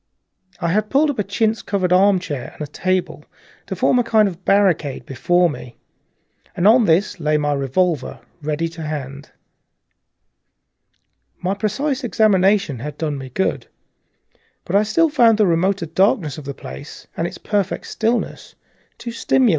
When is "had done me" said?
12.79-13.27